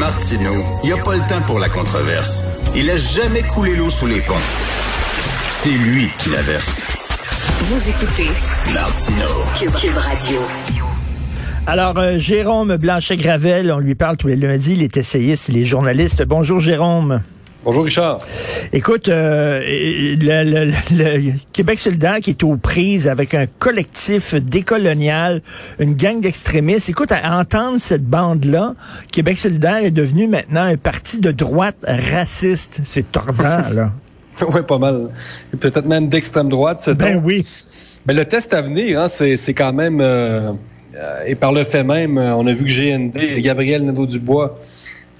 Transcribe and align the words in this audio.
Martineau, 0.00 0.64
il 0.82 0.86
n'y 0.86 0.98
a 0.98 1.02
pas 1.02 1.14
le 1.14 1.20
temps 1.28 1.42
pour 1.46 1.58
la 1.58 1.68
controverse. 1.68 2.42
Il 2.74 2.88
a 2.88 2.96
jamais 2.96 3.42
coulé 3.42 3.76
l'eau 3.76 3.90
sous 3.90 4.06
les 4.06 4.22
ponts. 4.22 4.32
C'est 5.50 5.68
lui 5.68 6.08
qui 6.18 6.30
la 6.30 6.40
verse. 6.40 6.80
Vous 7.64 7.90
écoutez 7.90 8.30
Martineau. 8.72 9.44
Cube, 9.78 9.94
Radio. 9.94 10.40
Alors, 11.66 11.98
euh, 11.98 12.18
Jérôme 12.18 12.76
Blanchet-Gravel, 12.76 13.70
on 13.70 13.78
lui 13.78 13.94
parle 13.94 14.16
tous 14.16 14.28
les 14.28 14.36
lundis, 14.36 14.72
il 14.72 14.82
est 14.82 14.96
essayiste, 14.96 15.50
il 15.50 15.58
est 15.58 15.66
journaliste. 15.66 16.22
Bonjour, 16.22 16.60
Jérôme. 16.60 17.20
Bonjour 17.62 17.84
Richard. 17.84 18.20
Écoute, 18.72 19.10
euh, 19.10 19.60
le, 19.60 20.44
le, 20.44 20.72
le, 20.92 21.32
Québec 21.52 21.78
solidaire 21.78 22.20
qui 22.20 22.30
est 22.30 22.42
aux 22.42 22.56
prises 22.56 23.06
avec 23.06 23.34
un 23.34 23.44
collectif 23.46 24.34
décolonial, 24.34 25.42
une 25.78 25.94
gang 25.94 26.20
d'extrémistes. 26.20 26.88
Écoute, 26.88 27.12
à 27.12 27.38
entendre 27.38 27.78
cette 27.78 28.04
bande-là, 28.04 28.74
Québec 29.12 29.38
solidaire 29.38 29.84
est 29.84 29.90
devenu 29.90 30.26
maintenant 30.26 30.62
un 30.62 30.78
parti 30.78 31.20
de 31.20 31.32
droite 31.32 31.76
raciste. 31.86 32.80
C'est 32.84 33.12
tordant, 33.12 33.62
là. 33.74 33.92
oui, 34.54 34.62
pas 34.66 34.78
mal. 34.78 35.10
Peut-être 35.58 35.86
même 35.86 36.08
d'extrême 36.08 36.48
droite. 36.48 36.88
Ben 36.96 37.20
oui. 37.22 37.46
Mais 38.06 38.14
le 38.14 38.24
test 38.24 38.54
à 38.54 38.62
venir, 38.62 39.00
hein, 39.00 39.08
c'est 39.08 39.54
quand 39.54 39.74
même... 39.74 40.00
Euh, 40.00 40.52
et 41.26 41.34
par 41.34 41.52
le 41.52 41.64
fait 41.64 41.84
même, 41.84 42.16
on 42.16 42.46
a 42.46 42.52
vu 42.52 42.64
que 42.64 42.70
GND, 42.70 43.40
Gabriel 43.42 43.84
Nadeau-Dubois, 43.84 44.58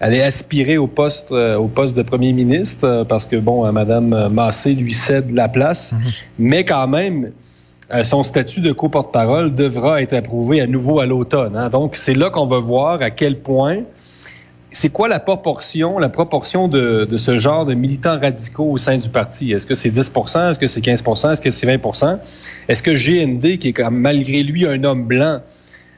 allait 0.00 0.22
aspirer 0.22 0.78
au 0.78 0.86
poste, 0.86 1.30
euh, 1.30 1.56
au 1.56 1.68
poste 1.68 1.96
de 1.96 2.02
premier 2.02 2.32
ministre 2.32 2.86
euh, 2.86 3.04
parce 3.04 3.26
que, 3.26 3.36
bon, 3.36 3.66
euh, 3.66 3.72
Mme 3.72 4.28
Massé 4.32 4.72
lui 4.72 4.94
cède 4.94 5.30
la 5.32 5.48
place. 5.48 5.92
Mhm. 5.92 5.98
Mais 6.38 6.64
quand 6.64 6.88
même, 6.88 7.32
son 8.04 8.22
statut 8.22 8.60
de 8.60 8.72
co-porte-parole 8.72 9.54
devra 9.54 10.00
être 10.00 10.12
approuvé 10.12 10.60
à 10.60 10.66
nouveau 10.66 11.00
à 11.00 11.06
l'automne. 11.06 11.56
Hein. 11.56 11.70
Donc, 11.70 11.96
c'est 11.96 12.14
là 12.14 12.30
qu'on 12.30 12.46
va 12.46 12.58
voir 12.58 13.02
à 13.02 13.10
quel 13.10 13.38
point 13.40 13.78
c'est 14.72 14.90
quoi 14.90 15.08
la 15.08 15.18
proportion, 15.18 15.98
la 15.98 16.08
proportion 16.08 16.68
de, 16.68 17.04
de, 17.04 17.16
ce 17.16 17.36
genre 17.36 17.66
de 17.66 17.74
militants 17.74 18.20
radicaux 18.20 18.70
au 18.70 18.78
sein 18.78 18.96
du 18.98 19.08
parti? 19.08 19.50
Est-ce 19.50 19.66
que 19.66 19.74
c'est 19.74 19.90
10 19.90 19.98
Est-ce 19.98 20.58
que 20.60 20.68
c'est 20.68 20.80
15 20.80 21.02
Est-ce 21.32 21.40
que 21.40 21.50
c'est 21.50 21.66
20 21.66 22.20
Est-ce 22.68 22.80
que 22.80 22.92
GND, 22.92 23.58
qui 23.58 23.68
est 23.68 23.72
quand 23.72 23.90
malgré 23.90 24.44
lui 24.44 24.64
un 24.68 24.84
homme 24.84 25.06
blanc, 25.06 25.40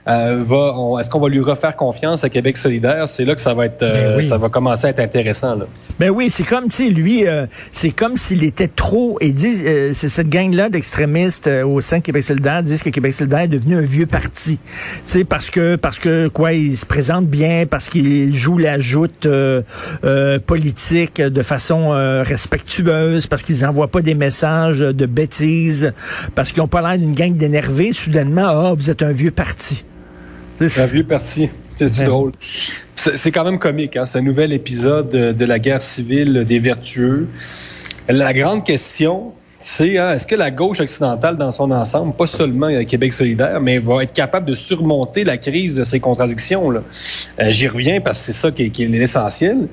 est-ce 0.07 1.11
qu'on 1.11 1.21
va 1.21 1.29
lui 1.29 1.41
refaire 1.41 1.77
confiance 1.77 2.25
à 2.25 2.29
Québec 2.29 2.57
solidaire? 2.57 3.09
C'est 3.09 3.25
là 3.25 3.35
que 3.35 3.41
ça 3.41 3.55
va 3.55 3.67
être, 3.67 3.83
euh, 3.83 4.17
ben 4.17 4.23
ça 4.23 4.37
va 4.37 4.49
commencer 4.49 4.89
à 4.89 4.91
être 4.91 5.01
intéressant. 5.01 5.55
Là. 5.55 5.67
Ben 6.01 6.11
oui, 6.11 6.29
c'est 6.31 6.43
comme, 6.43 6.69
tu 6.69 6.87
sais, 6.87 6.89
lui, 6.89 7.27
euh, 7.29 7.47
c'est 7.71 7.91
comme 7.91 8.17
s'il 8.17 8.43
était 8.43 8.69
trop, 8.69 9.17
et 9.21 9.33
dit, 9.33 9.57
c'est 9.95 10.09
cette 10.09 10.29
gang-là 10.29 10.69
d'extrémistes 10.71 11.49
au 11.65 11.81
sein 11.81 11.99
de 11.99 12.03
Québec 12.03 12.25
solidaire 12.25 12.63
disent 12.63 12.83
que 12.83 12.91
Québec 12.91 13.15
solidaire 13.15 13.41
est 13.41 13.49
devenu 13.49 13.77
un 13.77 13.83
vieux 13.83 14.07
parti. 14.07 14.59
Tu 14.59 15.03
sais, 15.07 15.25
parce 15.25 15.51
que, 15.51 15.77
parce 15.77 15.99
que, 15.99 16.29
quoi, 16.29 16.53
il 16.53 16.77
se 16.77 16.87
présente 16.87 17.27
bien, 17.27 17.65
parce 17.67 17.89
qu'il 17.89 18.35
joue 18.35 18.59
la 18.59 18.79
joute 18.79 19.29
politique 20.47 21.21
de 21.21 21.43
façon 21.43 21.91
respectueuse, 22.25 23.27
parce 23.27 23.43
qu'ils 23.43 23.65
envoient 23.65 23.89
pas 23.89 24.03
des 24.03 24.15
messages 24.15 24.81
de 24.81 25.07
bêtises, 25.07 25.93
parce 26.35 26.51
qu'ils 26.51 26.63
ont 26.63 26.69
pas 26.69 26.83
l'air 26.83 26.99
d'une 26.99 27.15
gang 27.15 27.37
d'énervés. 27.37 27.93
Soudainement, 27.93 28.47
ah, 28.47 28.75
vous 28.77 28.91
êtes 28.91 29.03
un 29.03 29.13
vieux 29.13 29.31
parti. 29.31 29.85
Un 30.79 30.87
vieux 30.87 31.05
parti. 31.05 31.49
C'est 31.77 32.05
drôle. 32.05 32.33
C'est 32.97 33.33
quand 33.33 33.45
même 33.45 33.59
comique, 33.59 33.97
hein, 33.97 34.07
ce 34.07 34.19
nouvel 34.19 34.53
épisode 34.53 35.09
de 35.11 35.45
la 35.45 35.59
guerre 35.59 35.83
civile 35.83 36.45
des 36.47 36.59
vertueux. 36.59 37.29
La 38.09 38.33
grande 38.33 38.65
question, 38.65 39.33
c'est 39.59 39.97
hein, 39.97 40.13
est-ce 40.13 40.27
que 40.27 40.35
la 40.35 40.51
gauche 40.51 40.81
occidentale 40.81 41.37
dans 41.37 41.51
son 41.51 41.71
ensemble, 41.71 42.15
pas 42.15 42.27
seulement 42.27 42.69
Québec 42.85 43.13
solidaire, 43.13 43.61
mais 43.61 43.79
va 43.79 44.03
être 44.03 44.13
capable 44.13 44.47
de 44.47 44.55
surmonter 44.55 45.25
la 45.25 45.37
crise 45.37 45.75
de 45.75 45.85
ces 45.85 46.01
contradictions 46.01 46.73
euh, 46.73 46.81
J'y 47.51 47.69
reviens 47.69 48.01
parce 48.01 48.19
que 48.19 48.25
c'est 48.27 48.33
ça 48.33 48.51
qui 48.51 48.65
est, 48.65 48.71
qui 48.71 48.85
est 48.85 48.89
l'essentiel. 48.89 49.69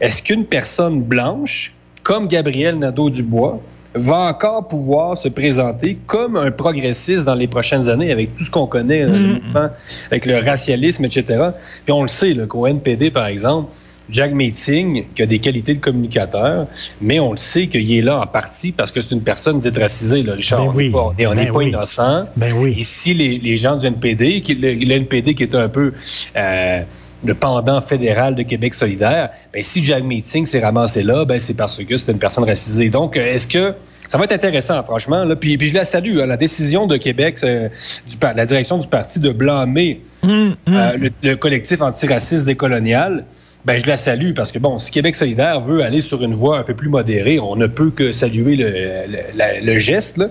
Est-ce 0.00 0.22
qu'une 0.22 0.44
personne 0.44 1.02
blanche, 1.02 1.74
comme 2.02 2.28
Gabriel 2.28 2.78
Nadeau-Dubois, 2.78 3.60
va 3.94 4.18
encore 4.18 4.68
pouvoir 4.68 5.18
se 5.18 5.28
présenter 5.28 5.98
comme 6.06 6.36
un 6.36 6.50
progressiste 6.50 7.24
dans 7.24 7.34
les 7.34 7.48
prochaines 7.48 7.88
années 7.88 8.12
avec 8.12 8.34
tout 8.34 8.44
ce 8.44 8.50
qu'on 8.50 8.66
connaît, 8.66 9.04
mm. 9.06 9.70
avec 10.10 10.26
le 10.26 10.38
racialisme, 10.38 11.04
etc. 11.04 11.50
Puis 11.84 11.92
on 11.92 12.02
le 12.02 12.08
sait, 12.08 12.36
qu'au 12.48 12.66
NPD, 12.66 13.10
par 13.10 13.26
exemple, 13.26 13.70
Jack 14.10 14.32
Meeting, 14.32 15.04
qui 15.14 15.22
a 15.22 15.26
des 15.26 15.38
qualités 15.38 15.74
de 15.74 15.80
communicateur, 15.80 16.66
mais 17.00 17.20
on 17.20 17.32
le 17.32 17.36
sait 17.36 17.68
qu'il 17.68 17.90
est 17.92 18.02
là 18.02 18.20
en 18.20 18.26
partie 18.26 18.72
parce 18.72 18.92
que 18.92 19.00
c'est 19.00 19.14
une 19.14 19.22
personne 19.22 19.60
dite 19.60 19.78
racisée, 19.78 20.22
là, 20.22 20.34
Richard. 20.34 20.66
Ben 20.66 20.72
oui. 20.74 20.92
On 20.94 21.34
n'est 21.34 21.46
ben 21.46 21.52
pas, 21.52 21.62
innocent. 21.62 22.26
Ben 22.36 22.52
oui. 22.56 22.74
Ici, 22.76 23.14
les, 23.14 23.38
les, 23.38 23.56
gens 23.56 23.76
du 23.76 23.86
NPD, 23.86 24.42
qui, 24.42 24.54
le, 24.54 24.74
le 24.74 24.92
NPD 24.92 25.34
qui 25.34 25.44
est 25.44 25.54
un 25.54 25.68
peu... 25.68 25.92
Euh, 26.36 26.82
le 27.24 27.34
pendant 27.34 27.80
fédéral 27.80 28.34
de 28.34 28.42
Québec 28.42 28.74
solidaire, 28.74 29.30
ben, 29.52 29.62
si 29.62 29.84
Jack 29.84 30.02
Meeting 30.02 30.46
s'est 30.46 30.60
ramassé 30.60 31.02
là, 31.02 31.24
ben, 31.24 31.38
c'est 31.38 31.54
parce 31.54 31.82
que 31.82 31.96
c'est 31.96 32.12
une 32.12 32.18
personne 32.18 32.44
racisée. 32.44 32.88
Donc, 32.88 33.16
euh, 33.16 33.34
est-ce 33.34 33.46
que 33.46 33.74
ça 34.10 34.18
va 34.18 34.24
être 34.24 34.32
intéressant, 34.32 34.82
franchement. 34.82 35.24
Là. 35.24 35.36
Puis, 35.36 35.56
puis 35.56 35.68
je 35.68 35.74
la 35.74 35.84
salue, 35.84 36.18
hein, 36.18 36.26
la 36.26 36.36
décision 36.36 36.88
de 36.88 36.96
Québec, 36.96 37.38
euh, 37.44 37.68
du, 38.08 38.16
la 38.20 38.44
direction 38.44 38.76
du 38.78 38.88
parti 38.88 39.20
de 39.20 39.30
blâmer 39.30 40.00
hum, 40.22 40.54
hum. 40.66 40.74
euh, 40.74 40.96
le, 40.96 41.10
le, 41.22 41.36
collectif 41.36 41.80
antiraciste 41.80 42.44
décolonial. 42.44 43.24
Ben, 43.64 43.78
je 43.78 43.86
la 43.86 43.96
salue 43.96 44.32
parce 44.34 44.50
que, 44.50 44.58
bon, 44.58 44.78
si 44.78 44.90
Québec 44.90 45.14
solidaire 45.14 45.60
veut 45.60 45.84
aller 45.84 46.00
sur 46.00 46.24
une 46.24 46.34
voie 46.34 46.58
un 46.58 46.62
peu 46.64 46.74
plus 46.74 46.88
modérée, 46.88 47.38
on 47.38 47.54
ne 47.54 47.66
peut 47.66 47.90
que 47.90 48.10
saluer 48.10 48.56
le, 48.56 48.70
le, 48.70 49.64
le 49.64 49.78
geste. 49.78 50.16
Là. 50.16 50.28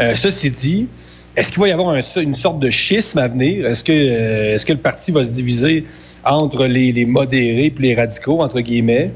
Euh, 0.00 0.14
ceci 0.14 0.50
dit, 0.50 0.86
est-ce 1.36 1.52
qu'il 1.52 1.60
va 1.60 1.68
y 1.68 1.72
avoir 1.72 1.90
un, 1.90 2.00
une 2.00 2.34
sorte 2.34 2.58
de 2.58 2.70
schisme 2.70 3.18
à 3.18 3.28
venir? 3.28 3.66
Est-ce 3.66 3.84
que, 3.84 3.92
euh, 3.92 4.54
est-ce 4.54 4.64
que 4.64 4.72
le 4.72 4.78
parti 4.78 5.12
va 5.12 5.22
se 5.22 5.30
diviser 5.30 5.84
entre 6.24 6.66
les 6.66 7.04
modérés 7.04 7.66
et 7.66 7.74
les 7.78 7.94
radicaux, 7.94 8.40
entre 8.40 8.60
guillemets? 8.60 9.10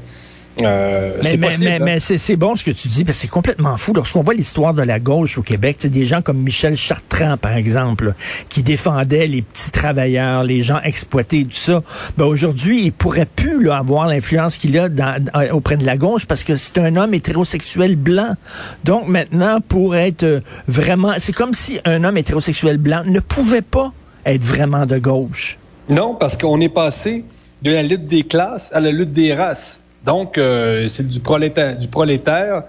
Euh, 0.63 1.19
mais, 1.23 1.37
mais, 1.37 1.57
mais, 1.59 1.71
hein. 1.71 1.79
mais 1.81 1.99
c'est 1.99 2.35
bon 2.35 2.55
ce 2.55 2.63
que 2.63 2.71
tu 2.71 2.87
dis, 2.87 3.03
parce 3.03 3.17
que 3.17 3.21
c'est 3.23 3.27
complètement 3.27 3.77
fou. 3.77 3.93
Lorsqu'on 3.93 4.23
voit 4.23 4.33
l'histoire 4.33 4.73
de 4.73 4.81
la 4.81 4.99
gauche 4.99 5.37
au 5.37 5.41
Québec, 5.41 5.85
des 5.87 6.05
gens 6.05 6.21
comme 6.21 6.37
Michel 6.37 6.75
Chartrand, 6.75 7.37
par 7.37 7.53
exemple, 7.53 8.13
qui 8.49 8.63
défendait 8.63 9.27
les 9.27 9.41
petits 9.41 9.71
travailleurs, 9.71 10.43
les 10.43 10.61
gens 10.61 10.79
exploités, 10.83 11.43
tout 11.43 11.51
ça, 11.51 11.83
ben 12.17 12.25
aujourd'hui, 12.25 12.85
il 12.85 12.91
pourrait 12.91 13.25
plus 13.27 13.63
là, 13.63 13.77
avoir 13.77 14.07
l'influence 14.07 14.57
qu'il 14.57 14.77
a 14.77 14.89
dans, 14.89 15.21
auprès 15.51 15.77
de 15.77 15.85
la 15.85 15.97
gauche 15.97 16.25
parce 16.25 16.43
que 16.43 16.55
c'est 16.55 16.77
un 16.77 16.95
homme 16.95 17.13
hétérosexuel 17.13 17.95
blanc. 17.95 18.35
Donc 18.83 19.07
maintenant, 19.07 19.59
pour 19.61 19.95
être 19.95 20.23
euh, 20.23 20.41
vraiment... 20.67 21.13
C'est 21.19 21.33
comme 21.33 21.53
si 21.53 21.79
un 21.85 22.03
homme 22.03 22.17
hétérosexuel 22.17 22.77
blanc 22.77 23.03
ne 23.05 23.19
pouvait 23.19 23.61
pas 23.61 23.93
être 24.25 24.43
vraiment 24.43 24.85
de 24.85 24.97
gauche. 24.97 25.57
Non, 25.89 26.15
parce 26.15 26.37
qu'on 26.37 26.61
est 26.61 26.69
passé 26.69 27.25
de 27.61 27.71
la 27.71 27.83
lutte 27.83 28.07
des 28.07 28.23
classes 28.23 28.71
à 28.73 28.79
la 28.79 28.91
lutte 28.91 29.11
des 29.11 29.33
races. 29.33 29.81
Donc, 30.03 30.37
euh, 30.37 30.87
c'est 30.87 31.07
du 31.07 31.19
prolétaire, 31.19 31.77
du 31.77 31.87
prolétaire 31.87 32.63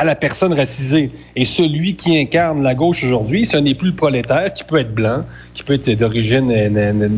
à 0.00 0.04
la 0.04 0.14
personne 0.14 0.54
racisée. 0.54 1.10
Et 1.36 1.44
celui 1.44 1.94
qui 1.94 2.18
incarne 2.18 2.62
la 2.62 2.74
gauche 2.74 3.04
aujourd'hui, 3.04 3.44
ce 3.44 3.58
n'est 3.58 3.74
plus 3.74 3.88
le 3.88 3.96
prolétaire 3.96 4.50
qui 4.54 4.64
peut 4.64 4.78
être 4.78 4.94
blanc, 4.94 5.26
qui 5.52 5.62
peut 5.62 5.74
être 5.74 5.90
d'origine, 5.90 6.48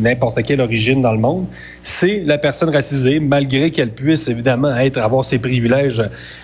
n'importe 0.01 0.43
quelle 0.43 0.59
origine 0.59 1.01
dans 1.01 1.13
le 1.13 1.17
monde. 1.17 1.45
C'est 1.81 2.19
la 2.25 2.37
personne 2.37 2.69
racisée, 2.69 3.21
malgré 3.21 3.71
qu'elle 3.71 3.91
puisse 3.91 4.27
évidemment 4.27 4.75
être, 4.75 4.97
avoir 4.97 5.23
ses 5.23 5.39
privilèges. 5.39 6.03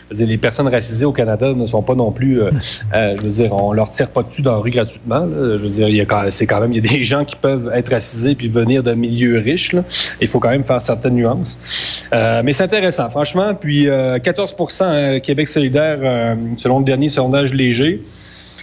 Je 0.09 0.15
veux 0.15 0.15
dire, 0.15 0.27
les 0.27 0.37
personnes 0.37 0.67
racisées 0.67 1.05
au 1.05 1.11
Canada 1.11 1.53
ne 1.53 1.65
sont 1.65 1.81
pas 1.81 1.95
non 1.95 2.11
plus, 2.11 2.41
euh, 2.41 2.51
euh, 2.93 3.15
je 3.17 3.21
veux 3.23 3.29
dire, 3.29 3.53
on 3.53 3.73
leur 3.73 3.91
tire 3.91 4.09
pas 4.09 4.23
dessus 4.23 4.41
dans 4.41 4.53
la 4.53 4.59
rue 4.59 4.71
gratuitement. 4.71 5.25
Là. 5.25 5.57
Je 5.57 5.65
veux 5.65 5.69
dire, 5.69 5.87
c'est 6.29 6.47
quand 6.47 6.61
même, 6.61 6.71
il 6.71 6.85
y 6.85 6.87
a 6.87 6.91
des 6.91 7.03
gens 7.03 7.25
qui 7.25 7.35
peuvent 7.35 7.69
être 7.73 7.91
racisés 7.91 8.35
puis 8.35 8.47
venir 8.47 8.81
d'un 8.83 8.95
milieu 8.95 9.39
riche. 9.39 9.73
Là. 9.73 9.83
Il 10.21 10.27
faut 10.27 10.39
quand 10.39 10.49
même 10.49 10.63
faire 10.63 10.81
certaines 10.81 11.15
nuances. 11.15 12.05
Euh, 12.13 12.41
mais 12.43 12.53
c'est 12.53 12.63
intéressant, 12.63 13.09
franchement. 13.09 13.53
Puis 13.55 13.87
14% 13.87 15.21
Québec 15.21 15.47
solidaire, 15.47 16.28
selon 16.57 16.79
le 16.79 16.85
dernier 16.85 17.09
sondage 17.09 17.53
léger. 17.53 18.03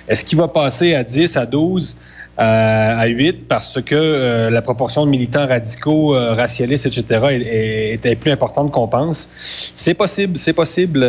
Est-ce 0.09 0.25
qu'il 0.25 0.39
va 0.39 0.49
passer 0.49 0.95
à 0.95 1.03
10, 1.03 1.37
à 1.37 1.47
12? 1.47 1.97
Euh, 2.39 2.97
à 2.99 3.07
8 3.07 3.49
parce 3.49 3.81
que 3.81 3.95
euh, 3.95 4.51
la 4.51 4.61
proportion 4.61 5.07
de 5.07 5.11
militants 5.11 5.47
radicaux, 5.47 6.15
euh, 6.15 6.35
racialistes, 6.35 6.85
etc. 6.85 7.93
était 7.93 8.15
plus 8.15 8.31
importante 8.31 8.71
qu'on 8.73 8.89
pense. 8.89 9.31
C'est 9.75 9.95
possible, 9.95 10.37
c'est 10.37 10.53
possible. 10.53 11.01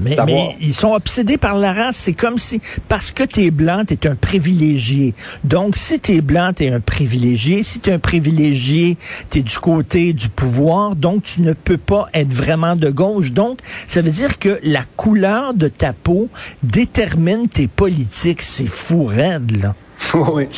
mais, 0.00 0.16
mais, 0.24 0.56
ils 0.60 0.72
sont 0.72 0.92
obsédés 0.92 1.38
par 1.38 1.58
la 1.58 1.72
race. 1.72 1.96
C'est 1.96 2.12
comme 2.12 2.38
si, 2.38 2.60
parce 2.88 3.10
que 3.10 3.24
tu 3.24 3.44
es 3.44 3.50
blanc, 3.50 3.82
tu 3.84 3.94
es 3.94 4.06
un 4.06 4.14
privilégié. 4.14 5.14
Donc, 5.42 5.76
si 5.76 5.98
tu 5.98 6.14
es 6.14 6.20
blanc, 6.20 6.52
tu 6.54 6.64
es 6.64 6.70
un 6.70 6.80
privilégié. 6.80 7.64
Si 7.64 7.80
tu 7.80 7.90
es 7.90 7.94
un 7.94 7.98
privilégié, 7.98 8.96
tu 9.30 9.40
es 9.40 9.42
du 9.42 9.58
côté 9.58 10.12
du 10.12 10.28
pouvoir. 10.28 10.94
Donc, 10.94 11.24
tu 11.24 11.42
ne 11.42 11.52
peux 11.52 11.78
pas 11.78 12.06
être 12.14 12.32
vraiment 12.32 12.76
de 12.76 12.90
gauche. 12.90 13.32
Donc, 13.32 13.58
ça 13.88 14.02
veut 14.02 14.12
dire 14.12 14.38
que 14.38 14.60
la 14.62 14.84
couleur 14.96 15.52
de 15.52 15.66
ta 15.66 15.92
peau 15.92 16.28
détermine 16.62 17.48
tes 17.48 17.66
politiques. 17.66 18.42
C'est 18.42 18.68
fou 18.68 19.06
raide, 19.06 19.60
là. 19.60 19.74
foi, 20.10 20.48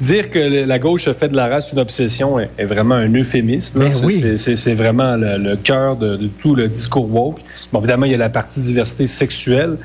dire 0.00 0.30
que 0.30 0.38
la 0.38 0.78
gauche 0.78 1.10
fait 1.12 1.28
de 1.28 1.36
la 1.36 1.48
race 1.48 1.72
une 1.72 1.78
obsession 1.78 2.38
est, 2.38 2.64
vraiment 2.64 2.94
un 2.94 3.12
euphémisme. 3.14 3.78
Ben 3.78 3.90
c'est 3.90 4.74
vraiment 4.74 5.16
le, 5.16 5.56
cœur 5.56 5.96
de, 5.96 6.28
tout 6.40 6.54
le 6.54 6.68
discours 6.68 7.12
woke. 7.12 7.40
Bon, 7.72 7.78
évidemment, 7.80 8.06
il 8.06 8.12
y 8.12 8.14
a 8.14 8.18
la 8.18 8.30
partie 8.30 8.60
diversité 8.60 9.06
sexuelle, 9.06 9.76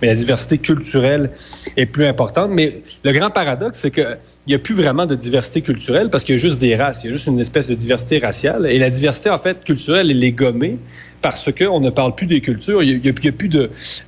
mais 0.00 0.08
la 0.08 0.14
diversité 0.14 0.58
culturelle 0.58 1.30
est 1.76 1.86
plus 1.86 2.06
importante. 2.06 2.50
Mais 2.50 2.82
le 3.04 3.12
grand 3.12 3.30
paradoxe, 3.30 3.80
c'est 3.80 3.90
que 3.90 4.16
il 4.46 4.52
n'y 4.52 4.54
a 4.54 4.58
plus 4.60 4.74
vraiment 4.74 5.04
de 5.04 5.14
diversité 5.14 5.60
culturelle 5.60 6.08
parce 6.08 6.24
qu'il 6.24 6.34
y 6.34 6.38
a 6.38 6.40
juste 6.40 6.58
des 6.58 6.74
races. 6.74 7.04
Il 7.04 7.08
y 7.08 7.10
a 7.10 7.12
juste 7.12 7.26
une 7.26 7.38
espèce 7.38 7.68
de 7.68 7.74
diversité 7.74 8.18
raciale. 8.18 8.66
Et 8.70 8.78
la 8.78 8.88
diversité, 8.88 9.28
en 9.28 9.38
fait, 9.38 9.62
culturelle, 9.62 10.10
elle 10.10 10.24
est 10.24 10.32
gommée 10.32 10.78
parce 11.20 11.52
qu'on 11.52 11.80
ne 11.80 11.90
parle 11.90 12.14
plus 12.14 12.26
des 12.26 12.40
cultures. 12.40 12.82
Il 12.82 13.00
n'y 13.02 13.08
a, 13.08 13.12
plus 13.12 13.48
de, 13.48 13.62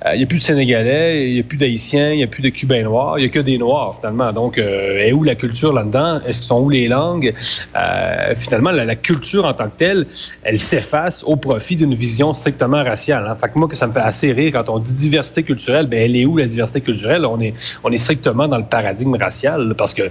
euh, 0.05 0.23
a 0.23 0.25
plus 0.25 0.39
de 0.39 0.43
Sénégalais, 0.43 1.29
il 1.29 1.33
n'y 1.35 1.39
a 1.39 1.43
plus 1.43 1.57
d'Haïtiens, 1.57 2.11
il 2.11 2.17
n'y 2.17 2.23
a 2.23 2.27
plus 2.27 2.41
de 2.41 2.49
Cubains 2.49 2.83
noirs, 2.83 3.19
il 3.19 3.21
n'y 3.21 3.27
a 3.27 3.29
que 3.29 3.39
des 3.39 3.57
Noirs 3.57 3.97
finalement. 3.97 4.31
Donc, 4.33 4.57
euh, 4.57 4.97
est 4.97 5.11
où 5.11 5.23
la 5.23 5.35
culture 5.35 5.50
là-dedans? 5.73 6.21
Est-ce 6.25 6.41
que 6.41 6.45
sont 6.47 6.61
où 6.61 6.69
les 6.69 6.87
langues? 6.87 7.33
Euh, 7.75 8.33
Finalement, 8.35 8.71
la, 8.71 8.95
culture 8.95 9.45
en 9.45 9.53
tant 9.53 9.65
que 9.65 9.77
telle, 9.77 10.05
elle 10.43 10.59
s'efface 10.59 11.23
au 11.23 11.35
profit 11.35 11.75
d'une 11.75 11.95
vision 11.95 12.33
strictement 12.33 12.83
raciale. 12.83 13.25
Hein. 13.27 13.35
Fait 13.35 13.49
que 13.49 13.57
moi, 13.57 13.67
que 13.67 13.75
ça 13.75 13.87
me 13.87 13.93
fait 13.93 13.99
assez 13.99 14.31
rire 14.31 14.51
quand 14.53 14.69
on 14.69 14.79
dit 14.79 14.93
diversité 14.93 15.43
culturelle. 15.43 15.87
Ben, 15.87 15.99
elle 15.99 16.15
est 16.15 16.25
où 16.25 16.37
la 16.37 16.45
diversité 16.45 16.81
culturelle? 16.81 17.25
On 17.25 17.39
est, 17.39 17.53
on 17.83 17.91
est 17.91 17.97
strictement 17.97 18.47
dans 18.47 18.57
le 18.57 18.65
paradigme 18.65 19.15
racial 19.15 19.73
parce 19.77 19.93
que, 19.93 20.03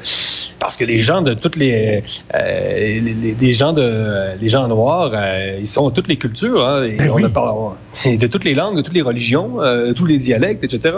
parce 0.58 0.76
que 0.76 0.84
les 0.84 1.00
gens 1.00 1.22
de 1.22 1.34
toutes 1.34 1.56
les, 1.56 2.02
euh, 2.34 3.00
les, 3.40 3.52
gens 3.52 3.72
de, 3.72 4.36
les 4.40 4.48
gens 4.48 4.66
noirs, 4.68 5.12
ils 5.58 5.66
sont 5.66 5.88
de 5.88 5.94
toutes 5.94 6.08
les 6.08 6.16
cultures. 6.16 6.66
Hein, 6.66 6.88
ben 6.98 7.10
on 7.10 7.22
a 7.24 7.28
de 8.06 8.26
toutes 8.26 8.44
les 8.44 8.54
langues, 8.54 8.76
de 8.76 8.82
toutes 8.82 8.94
les 8.94 9.02
religions, 9.02 9.60
euh, 9.60 9.88
de 9.88 9.92
tous 9.92 10.06
les 10.06 10.18
dialectes, 10.18 10.64
etc. 10.64 10.94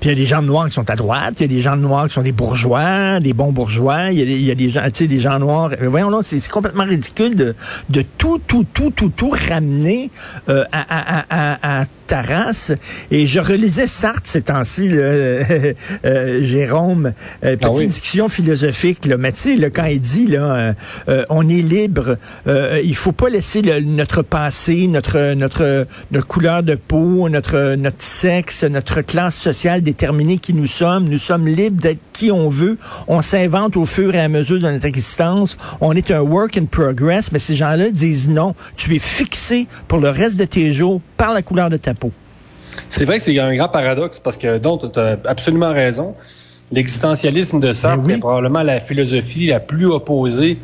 Puis 0.00 0.08
il 0.08 0.12
y 0.12 0.12
a 0.12 0.14
des 0.14 0.26
gens 0.26 0.42
noirs 0.42 0.66
qui 0.68 0.74
sont 0.74 0.88
à 0.88 0.96
droite, 0.96 1.34
il 1.38 1.42
y 1.42 1.44
a 1.44 1.48
des 1.48 1.60
gens 1.60 1.76
noirs 1.76 2.08
qui 2.08 2.14
sont 2.14 2.22
des 2.22 2.32
bourgeois, 2.32 3.20
des 3.20 3.32
bons 3.32 3.52
bourgeois, 3.52 4.10
il 4.12 4.20
y 4.20 4.50
a, 4.50 4.54
des 4.54 4.68
gens, 4.68 4.82
tu 4.84 4.90
sais, 4.94 5.06
des 5.06 5.20
gens 5.20 5.38
noirs. 5.38 5.70
Euh, 5.80 5.88
voyons 5.88 6.10
là, 6.10 6.20
c'est 6.22 6.46
complètement 6.48 6.84
ridicule 6.84 7.34
de, 7.34 7.54
tout, 8.16 8.38
tout, 8.46 8.64
tout, 8.72 8.90
tout, 8.90 9.10
tout 9.10 9.30
ramener 9.30 10.10
euh, 10.48 10.64
à, 10.72 10.80
à, 10.80 11.24
à, 11.30 11.80
à 11.82 11.84
ta 12.08 12.22
race. 12.22 12.72
Et 13.12 13.26
je 13.26 13.38
relisais 13.38 13.86
Sartre 13.86 14.22
ces 14.24 14.42
temps-ci, 14.42 14.88
euh, 14.92 15.74
euh, 16.04 16.42
Jérôme, 16.42 17.12
euh, 17.44 17.56
ah 17.62 17.68
petite 17.68 17.88
discussion 17.88 18.28
philosophique. 18.28 19.06
Là, 19.06 19.16
mais 19.16 19.30
tu 19.32 19.58
sais, 19.58 19.70
quand 19.70 19.84
il 19.84 20.00
dit 20.00 20.26
là, 20.26 20.74
on 21.28 21.48
est 21.48 21.62
libre, 21.62 22.16
il 22.46 22.96
faut 22.96 23.12
pas 23.12 23.28
laisser 23.28 23.62
notre 23.82 24.22
passé, 24.22 24.86
notre 24.88 25.34
notre 25.34 25.86
notre 26.10 26.26
couleur 26.26 26.62
de 26.62 26.74
peau, 26.74 27.28
notre 27.28 27.76
notre 27.76 28.02
sexe, 28.02 28.64
notre 28.64 29.02
classe 29.02 29.36
sociale 29.36 29.82
déterminer 29.82 30.38
qui 30.38 30.54
nous 30.54 30.66
sommes. 30.66 31.08
Nous 31.08 31.18
sommes 31.18 31.46
libres 31.46 31.80
d'être 31.80 32.02
qui 32.12 32.32
on 32.32 32.48
veut. 32.48 32.78
On 33.06 33.22
s'invente 33.22 33.76
au 33.76 33.84
fur 33.84 34.14
et 34.14 34.20
à 34.20 34.28
mesure 34.28 34.58
de 34.58 34.70
notre 34.70 34.86
existence. 34.86 35.56
On 35.80 35.92
est 35.92 36.10
un 36.10 36.20
work 36.20 36.56
in 36.56 36.64
progress. 36.64 37.30
Mais 37.32 37.38
ces 37.38 37.54
gens-là 37.54 37.90
disent 37.90 38.28
non. 38.28 38.54
Tu 38.76 38.96
es 38.96 38.98
fixé 38.98 39.66
pour 39.86 39.98
le 40.00 40.08
reste 40.08 40.38
de 40.38 40.44
tes 40.44 40.72
jours 40.72 41.00
par 41.16 41.34
la 41.34 41.42
couleur 41.42 41.68
de 41.68 41.76
ta 41.76 41.94
c'est 42.88 43.04
vrai 43.04 43.18
que 43.18 43.22
c'est 43.22 43.38
un 43.38 43.54
grand 43.54 43.68
paradoxe 43.68 44.18
parce 44.20 44.36
que, 44.36 44.58
donc, 44.58 44.92
tu 44.92 44.98
as 44.98 45.18
absolument 45.24 45.72
raison. 45.72 46.14
L'existentialisme 46.70 47.60
de 47.60 47.72
Sartre 47.72 48.04
ben 48.04 48.16
est 48.16 48.18
probablement 48.18 48.62
la 48.62 48.80
philosophie 48.80 49.46
la 49.46 49.60
plus 49.60 49.86
opposée 49.86 50.58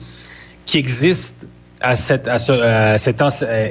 qui 0.67 0.79
existe 0.79 1.47
à 1.81 1.97
cette, 1.97 2.29
à, 2.29 2.39
cette 2.99 3.23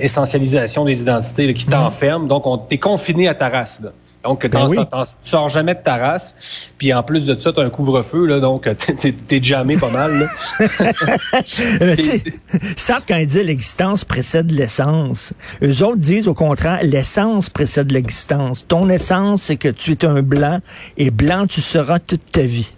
essentialisation 0.02 0.86
des 0.86 1.02
identités 1.02 1.54
qui 1.54 1.66
mhm. 1.66 1.72
t'enferme. 1.72 2.28
Donc, 2.28 2.46
on 2.46 2.58
t'es 2.58 2.78
confiné 2.78 3.28
à 3.28 3.36
ta 3.36 3.50
race. 3.50 3.82
Là. 3.82 3.92
Donc, 4.24 4.48
ben 4.48 4.68
tu 4.70 5.30
sors 5.30 5.50
jamais 5.50 5.74
de 5.74 5.80
ta 5.80 5.98
race. 5.98 6.72
Puis 6.78 6.94
en 6.94 7.04
plus 7.04 7.26
de 7.26 7.38
ça, 7.38 7.52
tu 7.52 7.60
as 7.60 7.64
un 7.64 7.70
couvre-feu, 7.70 8.26
là, 8.26 8.40
donc 8.40 8.70
t'es 9.28 9.44
jamais 9.44 9.76
pas 9.76 9.90
mal. 9.90 10.30
Certes, 12.78 13.04
quand 13.08 13.18
ils 13.18 13.28
disent 13.28 13.44
l'existence 13.44 14.06
précède 14.06 14.52
l'essence, 14.52 15.34
eux 15.62 15.84
autres 15.84 15.98
disent 15.98 16.28
au 16.28 16.34
contraire, 16.34 16.80
l'essence 16.84 17.50
précède 17.50 17.92
l'existence. 17.92 18.66
Ton 18.66 18.90
essence, 18.90 19.44
c'est 19.44 19.58
que 19.58 19.70
tu 19.70 19.92
es 19.92 20.06
un 20.06 20.22
blanc 20.22 20.60
et 20.98 21.12
blanc 21.12 21.46
tu 21.46 21.62
seras 21.62 22.00
toute 22.00 22.32
ta 22.32 22.44
vie. 22.44 22.72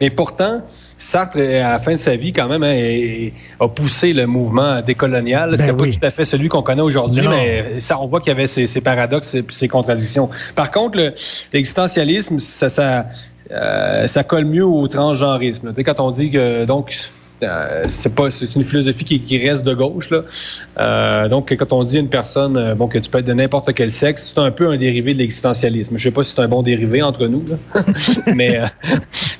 Mais 0.00 0.10
pourtant, 0.10 0.62
Sartre, 0.98 1.38
à 1.38 1.72
la 1.72 1.78
fin 1.78 1.92
de 1.92 1.96
sa 1.96 2.16
vie, 2.16 2.32
quand 2.32 2.48
même, 2.48 2.64
hein, 2.64 3.30
a 3.60 3.68
poussé 3.68 4.12
le 4.12 4.26
mouvement 4.26 4.82
décolonial. 4.82 5.56
C'était 5.56 5.72
ben 5.72 5.86
pas 5.86 5.92
tout 5.92 6.06
à 6.06 6.10
fait 6.10 6.24
celui 6.24 6.48
qu'on 6.48 6.62
connaît 6.62 6.82
aujourd'hui, 6.82 7.26
mais 7.28 7.80
ça, 7.80 8.00
on 8.00 8.06
voit 8.06 8.20
qu'il 8.20 8.30
y 8.30 8.36
avait 8.36 8.48
ces, 8.48 8.80
paradoxes 8.80 9.34
et 9.34 9.44
ces 9.48 9.68
contradictions. 9.68 10.28
Par 10.56 10.72
contre, 10.72 11.14
l'existentialisme, 11.52 12.40
ça, 12.40 12.68
ça, 12.68 13.06
euh, 13.52 14.06
ça 14.08 14.24
colle 14.24 14.44
mieux 14.44 14.66
au 14.66 14.88
transgenrisme. 14.88 15.72
Quand 15.84 16.00
on 16.00 16.10
dit 16.10 16.30
que 16.32 16.64
donc 16.64 16.96
euh, 17.42 17.82
c'est 17.86 18.14
pas 18.14 18.30
c'est 18.30 18.52
une 18.54 18.64
philosophie 18.64 19.04
qui, 19.04 19.38
reste 19.38 19.64
de 19.64 19.74
gauche 19.74 20.10
là. 20.10 20.22
Euh, 20.78 21.28
donc 21.28 21.54
quand 21.56 21.72
on 21.72 21.84
dit 21.84 21.96
à 21.96 22.00
une 22.00 22.08
personne 22.08 22.56
euh, 22.56 22.74
bon 22.74 22.88
que 22.88 22.98
tu 22.98 23.08
peux 23.08 23.18
être 23.18 23.26
de 23.26 23.32
n'importe 23.32 23.72
quel 23.74 23.92
sexe, 23.92 24.32
c'est 24.34 24.40
un 24.40 24.50
peu 24.50 24.68
un 24.68 24.76
dérivé 24.76 25.14
de 25.14 25.18
l'existentialisme. 25.18 25.96
Je 25.96 26.02
sais 26.02 26.10
pas 26.10 26.24
si 26.24 26.34
c'est 26.34 26.40
un 26.40 26.48
bon 26.48 26.62
dérivé 26.62 27.02
entre 27.02 27.26
nous 27.26 27.44
là. 27.48 27.82
mais 28.34 28.60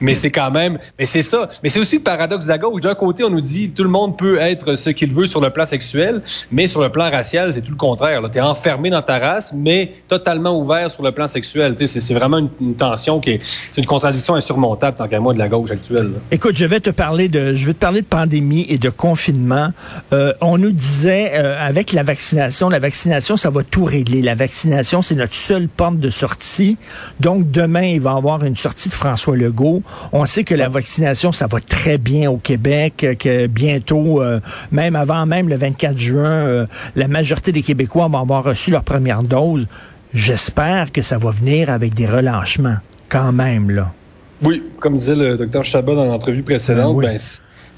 mais 0.01 0.15
c'est 0.15 0.31
quand 0.31 0.51
même 0.51 0.79
mais 0.99 1.07
c'est 1.07 1.23
ça. 1.23 1.49
Mais 1.63 1.69
c'est 1.69 1.81
aussi 1.81 1.97
le 1.97 2.03
paradoxe 2.03 2.45
de 2.45 2.51
la 2.51 2.59
gauche. 2.59 2.81
D'un 2.81 2.95
côté, 2.95 3.25
on 3.25 3.31
nous 3.31 3.41
dit 3.41 3.71
tout 3.71 3.85
le 3.85 3.91
monde 3.91 4.17
peut 4.17 4.39
être 4.39 4.75
ce 4.77 4.91
qu'il 4.91 5.13
veut 5.13 5.27
sur 5.27 5.41
le 5.41 5.51
plan 5.51 5.67
sexuel, 5.67 6.23
mais 6.53 6.67
sur 6.67 6.83
le 6.83 6.91
plan 6.91 7.11
racial, 7.11 7.53
c'est 7.53 7.63
tout 7.63 7.73
le 7.73 7.77
contraire. 7.77 8.23
Tu 8.31 8.39
es 8.39 8.41
enfermé 8.41 8.91
dans 8.91 9.03
ta 9.03 9.19
race, 9.19 9.53
mais 9.57 9.95
totalement 10.09 10.59
ouvert 10.59 10.91
sur 10.91 11.03
le 11.03 11.13
plan 11.13 11.27
sexuel. 11.27 11.75
C'est 11.79 12.15
vraiment 12.15 12.39
une, 12.39 12.75
tension 12.75 13.21
qui 13.21 13.31
est, 13.31 13.41
une 13.77 13.87
contradiction 13.87 14.35
insurmontable 14.35 14.97
tant 14.97 15.09
qu'à 15.09 15.21
moi 15.21 15.35
de 15.35 15.39
la 15.39 15.49
gauche 15.49 15.71
actuelle. 15.71 16.13
Écoute, 16.31 16.57
je 16.57 16.65
vais 16.65 16.81
te 16.81 16.91
parler 16.91 17.29
de 17.29 17.55
je 17.55 17.67
vais 17.67 17.75
te 17.75 17.79
parler 17.79 17.88
de 17.97 18.01
pandémie 18.07 18.67
et 18.69 18.79
de 18.79 18.91
confinement, 18.91 19.73
euh, 20.13 20.33
on 20.41 20.59
nous 20.59 20.71
disait 20.71 21.33
euh, 21.35 21.57
avec 21.59 21.93
la 21.93 22.03
vaccination, 22.03 22.69
la 22.69 22.79
vaccination, 22.79 23.37
ça 23.37 23.51
va 23.51 23.63
tout 23.63 23.85
régler. 23.85 24.23
La 24.23 24.35
vaccination, 24.35 25.03
c'est 25.03 25.15
notre 25.15 25.35
seule 25.35 25.69
porte 25.69 25.99
de 25.99 26.11
sortie. 26.11 26.77
Donc 27.21 27.51
demain, 27.51 27.83
il 27.83 28.01
va 28.01 28.13
y 28.13 28.17
avoir 28.17 28.45
une 28.45 28.57
sortie 28.57 28.89
de 28.89 28.95
François 28.95 29.37
Legault. 29.37 29.83
On 30.13 30.25
sait 30.27 30.45
que 30.45 30.55
la 30.55 30.69
vaccination, 30.69 31.33
ça 31.33 31.47
va 31.47 31.61
très 31.61 31.99
bien 31.99 32.31
au 32.31 32.37
Québec, 32.37 33.07
que 33.19 33.47
bientôt, 33.47 34.23
euh, 34.23 34.41
même 34.73 34.97
avant 34.97 35.27
même 35.27 35.49
le 35.49 35.57
24 35.57 35.99
juin, 35.99 36.67
la 36.97 37.09
majorité 37.09 37.53
des 37.53 37.63
Québécois 37.63 38.09
vont 38.09 38.21
avoir 38.21 38.45
reçu 38.45 38.71
leur 38.71 38.85
première 38.85 39.23
dose. 39.23 39.67
J'espère 40.15 40.93
que 40.93 41.03
ça 41.03 41.19
va 41.19 41.31
venir 41.31 41.71
avec 41.71 41.95
des 41.95 42.07
relâchements, 42.07 42.77
quand 43.09 43.33
même, 43.33 43.71
là. 43.71 43.93
Oui, 44.43 44.63
comme 44.79 44.97
disait 44.97 45.17
le 45.17 45.37
docteur 45.37 45.65
Chabot 45.65 45.95
dans 45.95 46.05
l'entrevue 46.05 46.43
précédente, 46.43 46.97
ben, 46.97 47.09
ben 47.09 47.19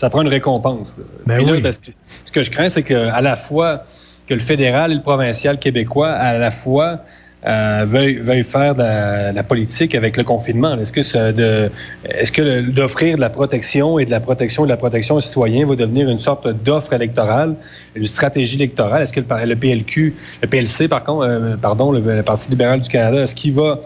ça 0.01 0.09
prend 0.09 0.23
une 0.23 0.29
récompense. 0.29 0.99
Ben 1.27 1.45
oui. 1.47 1.61
parce 1.61 1.77
que, 1.77 1.91
ce 2.25 2.33
que 2.33 2.43
je 2.43 2.51
crains, 2.51 2.71
c'est 2.71 2.83
qu'à 2.83 3.21
la 3.21 3.37
fois 3.37 3.85
que 4.27 4.33
le 4.33 4.41
fédéral 4.41 4.93
et 4.93 4.95
le 4.95 5.03
provincial 5.03 5.59
québécois, 5.59 6.09
à 6.09 6.39
la 6.39 6.51
fois, 6.51 7.01
euh, 7.47 7.85
veuillent, 7.87 8.43
faire 8.43 8.75
de 8.75 9.35
la, 9.35 9.43
politique 9.43 9.95
avec 9.95 10.17
le 10.17 10.25
confinement. 10.25 10.79
Est-ce 10.79 10.93
que 10.93 11.33
de, 11.33 11.71
est-ce 12.09 12.33
que 12.33 12.63
d'offrir 12.71 13.17
de 13.17 13.21
la 13.21 13.29
protection 13.29 13.99
et 13.99 14.07
de 14.07 14.11
la 14.11 14.21
protection 14.21 14.65
et 14.65 14.69
de 14.69 14.73
la 14.73 14.79
protection 14.79 15.17
aux 15.17 15.21
citoyens 15.21 15.67
va 15.67 15.77
devenir 15.77 16.09
une 16.09 16.19
sorte 16.19 16.49
d'offre 16.49 16.95
électorale, 16.95 17.57
une 17.95 18.07
stratégie 18.07 18.57
électorale? 18.57 19.03
Est-ce 19.03 19.13
que 19.13 19.21
le, 19.21 19.57
PLQ, 19.57 20.15
le 20.41 20.49
PLC, 20.49 20.89
par 20.89 21.05
contre, 21.05 21.27
euh, 21.27 21.57
pardon, 21.59 21.93
le, 21.93 22.23
Parti 22.23 22.51
libéral 22.51 22.81
du 22.81 22.89
Canada, 22.89 23.21
est-ce 23.21 23.35
qu'il 23.35 23.53
va 23.53 23.81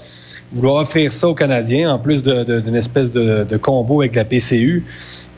vouloir 0.52 0.76
offrir 0.76 1.12
ça 1.12 1.28
aux 1.28 1.34
Canadiens 1.34 1.92
en 1.92 1.98
plus 1.98 2.22
d'une 2.22 2.76
espèce 2.76 3.10
de, 3.12 3.44
de 3.44 3.56
combo 3.56 4.00
avec 4.00 4.14
la 4.14 4.24
PCU 4.24 4.84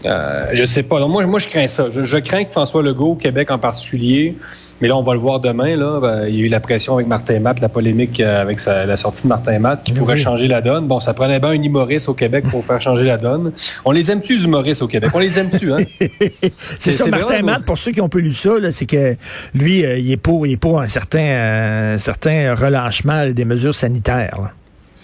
euh, 0.05 0.51
je 0.53 0.65
sais 0.65 0.83
pas. 0.83 1.05
moi, 1.07 1.27
moi, 1.27 1.41
je 1.41 1.49
crains 1.49 1.67
ça. 1.67 1.89
Je, 1.91 2.19
crains 2.19 2.45
que 2.45 2.51
François 2.51 2.83
Legault, 2.83 3.15
Québec 3.15 3.51
en 3.51 3.59
particulier, 3.59 4.37
mais 4.81 4.89
là, 4.89 4.97
on 4.97 5.03
va 5.03 5.15
le 5.15 5.19
voir 5.19 5.41
demain. 5.41 5.77
Là, 5.77 6.01
ben, 6.01 6.27
il 6.29 6.37
y 6.37 6.43
a 6.43 6.45
eu 6.45 6.49
la 6.49 6.61
pression 6.61 6.95
avec 6.95 7.07
Martin 7.07 7.41
Matt, 7.41 7.61
la 7.61 7.69
polémique 7.69 8.21
euh, 8.21 8.43
avec 8.43 8.65
la 8.65 8.97
sortie 8.97 9.25
de 9.25 9.29
Martin 9.29 9.59
Matt, 9.59 9.83
qui 9.85 9.93
pourrait 9.93 10.17
changer 10.17 10.49
la 10.49 10.61
donne. 10.61 10.87
Bon, 10.87 11.01
ça 11.01 11.15
prenait 11.15 11.41
bien 11.41 11.51
un 11.51 11.63
humoriste 11.63 12.09
au 12.09 12.15
Québec 12.15 12.45
pour 12.51 12.65
faire 12.65 12.81
changer 12.81 13.05
la 13.05 13.17
donne. 13.17 13.53
On 13.85 13.91
les 13.91 14.11
aime-tu, 14.11 14.37
les 14.37 14.45
humoristes 14.45 14.83
au 14.83 14.89
Québec? 14.89 15.11
On 15.15 15.19
les 15.19 15.39
aime-tu, 15.39 15.73
hein? 15.73 15.79
c'est 16.79 16.93
ça, 16.93 17.09
Martin 17.09 17.43
Matt, 17.43 17.65
pour 17.65 17.79
ceux 17.79 17.93
qui 17.93 18.01
ont 18.01 18.09
pu 18.09 18.21
lu 18.21 18.33
ça, 18.33 18.51
c'est 18.71 18.87
que 18.87 19.17
lui, 19.55 19.85
euh, 19.85 19.99
il 19.99 20.13
est 20.13 20.17
pour, 20.17 20.47
il 20.47 20.53
est 20.53 20.57
pour 20.57 20.81
un 20.81 20.89
certain, 20.89 21.97
certain 21.99 22.55
relâchement 22.55 23.29
des 23.31 23.45
mesures 23.45 23.75
sanitaires. 23.75 24.53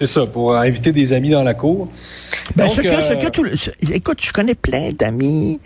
C'est 0.03 0.15
ça, 0.15 0.27
pour 0.27 0.57
inviter 0.57 0.91
des 0.91 1.13
amis 1.13 1.31
dans 1.31 1.45
la 1.45 1.55
cour. 1.55 1.89
Ben, 2.57 2.69
ce 2.69 2.81
que, 2.81 3.01
ce 3.01 3.15
que 3.15 3.27
euh, 3.27 3.31
tout, 3.31 3.47
écoute, 3.93 4.19
je 4.21 4.33
connais 4.33 4.57
plein 4.57 4.91
d'amis 4.91 5.61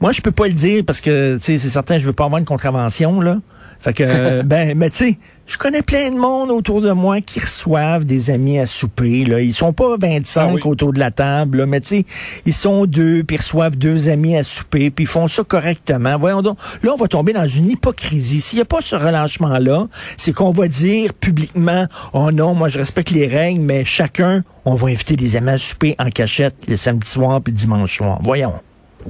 Moi, 0.00 0.12
je 0.12 0.22
peux 0.22 0.30
pas 0.30 0.48
le 0.48 0.54
dire 0.54 0.84
parce 0.86 1.02
que, 1.02 1.36
tu 1.36 1.42
sais, 1.42 1.58
c'est 1.58 1.68
certain, 1.68 1.98
je 1.98 2.06
veux 2.06 2.14
pas 2.14 2.24
avoir 2.24 2.38
une 2.38 2.46
contravention, 2.46 3.20
là. 3.20 3.40
Fait 3.84 3.92
que, 3.92 4.42
ben, 4.44 4.78
mais 4.78 4.88
tu 4.88 4.96
sais, 4.96 5.18
je 5.46 5.58
connais 5.58 5.82
plein 5.82 6.10
de 6.10 6.16
monde 6.16 6.50
autour 6.50 6.80
de 6.80 6.90
moi 6.92 7.20
qui 7.20 7.38
reçoivent 7.38 8.06
des 8.06 8.30
amis 8.30 8.58
à 8.58 8.64
souper, 8.64 9.24
là. 9.24 9.42
Ils 9.42 9.52
sont 9.52 9.74
pas 9.74 9.98
25 10.00 10.58
ah 10.62 10.66
autour 10.66 10.94
de 10.94 10.98
la 10.98 11.10
table, 11.10 11.58
là, 11.58 11.66
mais 11.66 11.82
tu 11.82 11.88
sais, 11.88 12.04
ils 12.46 12.54
sont 12.54 12.86
deux, 12.86 13.24
puis 13.24 13.36
ils 13.36 13.40
reçoivent 13.40 13.76
deux 13.76 14.08
amis 14.08 14.38
à 14.38 14.42
souper, 14.42 14.90
puis 14.90 15.04
ils 15.04 15.08
font 15.08 15.28
ça 15.28 15.44
correctement. 15.44 16.16
Voyons 16.16 16.40
donc, 16.40 16.56
là, 16.82 16.92
on 16.94 16.96
va 16.96 17.08
tomber 17.08 17.34
dans 17.34 17.46
une 17.46 17.70
hypocrisie. 17.70 18.40
S'il 18.40 18.58
y 18.58 18.62
a 18.62 18.64
pas 18.64 18.80
ce 18.80 18.96
relâchement-là, 18.96 19.86
c'est 20.16 20.32
qu'on 20.32 20.52
va 20.52 20.66
dire 20.66 21.12
publiquement, 21.12 21.86
oh 22.14 22.32
non, 22.32 22.54
moi, 22.54 22.70
je 22.70 22.78
respecte 22.78 23.10
les 23.10 23.26
règles, 23.26 23.60
mais 23.60 23.84
chacun, 23.84 24.44
on 24.64 24.76
va 24.76 24.88
inviter 24.88 25.14
des 25.14 25.36
amis 25.36 25.50
à 25.50 25.58
souper 25.58 25.94
en 25.98 26.08
cachette 26.08 26.54
le 26.68 26.78
samedi 26.78 27.10
soir 27.10 27.42
puis 27.42 27.52
dimanche 27.52 27.98
soir. 27.98 28.18
Voyons. 28.22 28.54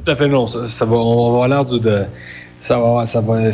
Tout 0.04 0.10
à 0.10 0.16
fait 0.16 0.26
non. 0.26 0.48
Ça, 0.48 0.84
va, 0.84 0.96
on 0.96 1.30
va 1.30 1.44
avoir 1.44 1.48
l'air 1.48 1.64
de, 1.64 2.06
ça 2.64 2.78
va, 2.78 3.04
ça 3.04 3.20
va, 3.20 3.50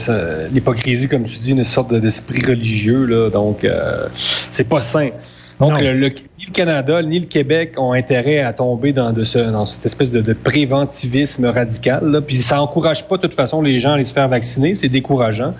l'hypocrisie, 0.52 1.08
comme 1.08 1.24
tu 1.24 1.36
dis, 1.36 1.50
une 1.50 1.64
sorte 1.64 1.92
d'esprit 1.92 2.46
religieux 2.46 3.06
là. 3.06 3.28
Donc, 3.28 3.64
euh, 3.64 4.06
c'est 4.14 4.68
pas 4.68 4.80
sain. 4.80 5.10
Donc, 5.58 5.80
le, 5.80 6.10
ni 6.10 6.46
le 6.46 6.52
Canada 6.52 7.02
ni 7.02 7.18
le 7.18 7.26
Québec 7.26 7.72
ont 7.76 7.92
intérêt 7.92 8.38
à 8.38 8.52
tomber 8.52 8.92
dans, 8.92 9.12
de 9.12 9.24
ce, 9.24 9.38
dans 9.38 9.66
cette 9.66 9.84
espèce 9.84 10.12
de, 10.12 10.32
préventivisme 10.32 11.46
radical. 11.46 12.04
Là. 12.04 12.20
Puis 12.20 12.36
ça 12.36 12.62
encourage 12.62 13.08
pas 13.08 13.16
de 13.16 13.22
toute 13.22 13.34
façon 13.34 13.62
les 13.62 13.80
gens 13.80 13.90
à 13.90 13.94
aller 13.94 14.04
se 14.04 14.14
faire 14.14 14.28
vacciner. 14.28 14.74
C'est 14.74 14.88
décourageant 14.88 15.54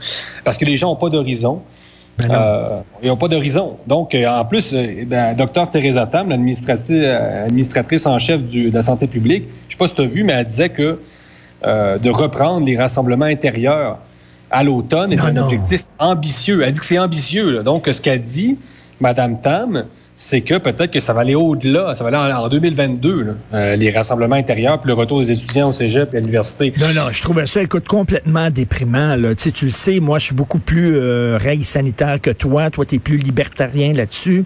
parce 0.45 0.57
que 0.57 0.65
les 0.65 0.77
gens 0.77 0.93
ont 0.93 0.97
pas 0.97 1.11
d'horizon. 1.11 1.61
Ben 2.19 2.31
euh, 2.31 2.81
ils 3.03 3.09
n'ont 3.09 3.17
pas 3.17 3.27
d'horizon. 3.27 3.79
Donc, 3.89 4.15
euh, 4.15 4.29
en 4.29 4.45
plus, 4.45 4.73
euh, 4.75 5.05
ben, 5.07 5.35
Dr 5.35 5.69
Theresa 5.73 6.07
Tam, 6.07 6.29
l'administratrice 6.29 8.07
en 8.07 8.19
chef 8.21 8.47
de 8.47 8.71
la 8.73 8.83
santé 8.83 9.09
publique, 9.09 9.49
je 9.63 9.67
ne 9.67 9.71
sais 9.73 9.77
pas 9.77 9.89
si 9.89 9.95
tu 9.97 10.03
as 10.03 10.05
vu, 10.05 10.23
mais 10.23 10.35
elle 10.35 10.45
disait 10.45 10.69
que 10.69 11.01
de 11.63 12.11
reprendre 12.11 12.67
les 12.67 12.77
rassemblements 12.77 13.27
intérieurs 13.27 13.99
à 14.51 14.65
l'automne 14.65 15.13
est 15.13 15.21
un 15.21 15.37
objectif 15.37 15.85
ambitieux. 15.99 16.63
Elle 16.63 16.73
dit 16.73 16.79
que 16.81 16.85
c'est 16.85 16.99
ambitieux. 16.99 17.63
Donc, 17.63 17.89
ce 17.91 18.01
qu'elle 18.01 18.23
dit, 18.23 18.59
Mme 19.01 19.41
Tam, 19.41 19.85
c'est 20.23 20.43
que 20.43 20.59
peut-être 20.59 20.91
que 20.91 21.01
ça 21.01 21.15
va 21.15 21.23
aller 21.23 21.35
au-delà, 21.35 21.95
ça 21.95 22.05
va 22.05 22.21
aller 22.21 22.35
en, 22.35 22.47
2022, 22.47 23.37
euh, 23.55 23.77
les 23.77 23.91
rassemblements 23.91 24.37
intérieurs, 24.37 24.79
puis 24.79 24.89
le 24.89 24.95
retour 24.95 25.23
des 25.23 25.33
étudiants 25.33 25.71
au 25.71 25.73
cégep 25.73 26.13
et 26.13 26.19
à 26.19 26.21
l'université. 26.21 26.75
Non, 26.79 26.89
non, 26.95 27.11
je 27.11 27.23
trouvais 27.23 27.47
ça, 27.47 27.63
écoute, 27.63 27.89
complètement 27.89 28.51
déprimant. 28.51 29.17
Là. 29.17 29.35
Tu, 29.35 29.45
sais, 29.45 29.51
tu 29.51 29.65
le 29.65 29.71
sais, 29.71 29.99
moi, 29.99 30.19
je 30.19 30.27
suis 30.27 30.35
beaucoup 30.35 30.59
plus 30.59 30.95
euh, 30.95 31.39
règle 31.41 31.65
sanitaire 31.65 32.21
que 32.21 32.31
toi. 32.31 32.69
Toi, 32.69 32.85
tu 32.85 32.97
es 32.97 32.99
plus 32.99 33.17
libertarien 33.17 33.95
là-dessus. 33.95 34.45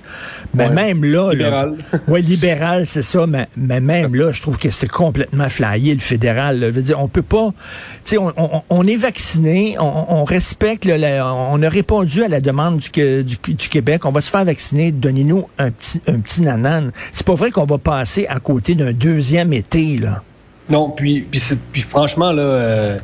Mais 0.54 0.70
même 0.70 1.04
là... 1.04 1.32
Libéral. 1.32 1.74
Oui, 2.06 2.22
libéral, 2.22 2.86
c'est 2.86 3.02
ça. 3.02 3.26
Mais, 3.26 3.48
mais 3.56 3.80
même 3.80 4.14
là, 4.14 4.30
je 4.30 4.40
trouve 4.40 4.58
que 4.58 4.70
c'est 4.70 4.88
complètement 4.88 5.48
flyé, 5.48 5.94
le 5.94 6.00
fédéral. 6.00 6.60
Là. 6.60 6.68
Je 6.68 6.74
veux 6.74 6.82
dire, 6.82 7.00
on 7.00 7.08
peut 7.08 7.22
pas... 7.22 7.52
Tu 8.04 8.10
sais, 8.10 8.18
on, 8.18 8.32
on, 8.36 8.62
on, 8.68 8.86
est 8.86 8.96
vacciné, 8.96 9.76
on, 9.80 10.20
on 10.20 10.24
respecte, 10.24 10.86
on 10.86 11.62
a 11.62 11.68
répondu 11.68 12.22
à 12.22 12.28
la 12.28 12.40
demande 12.40 12.76
du, 12.76 13.24
du, 13.24 13.54
du 13.54 13.68
Québec. 13.68 14.04
On 14.04 14.12
va 14.12 14.20
se 14.20 14.30
faire 14.30 14.44
vacciner. 14.44 14.92
Donnez-nous 14.92 15.48
un 15.63 15.63
un 15.64 16.20
petit 16.20 16.42
nanan. 16.42 16.90
C'est 17.12 17.26
pas 17.26 17.34
vrai 17.34 17.50
qu'on 17.50 17.64
va 17.64 17.78
passer 17.78 18.26
à 18.26 18.40
côté 18.40 18.74
d'un 18.74 18.92
deuxième 18.92 19.52
été, 19.52 19.98
là. 19.98 20.22
Non, 20.70 20.90
puis, 20.90 21.20
puis, 21.20 21.40
puis 21.72 21.82
franchement, 21.82 22.32
là, 22.32 22.42
euh, 22.42 22.98